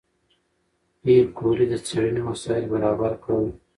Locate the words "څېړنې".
1.85-2.21